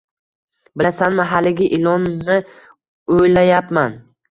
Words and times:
—Bilasanmi... 0.81 1.25
haligi... 1.33 1.69
ilonni 1.79 2.39
o‘ylayapman. 3.19 3.97